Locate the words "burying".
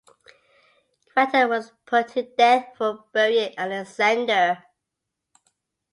3.13-3.53